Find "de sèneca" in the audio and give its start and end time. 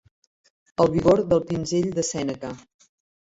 1.99-2.51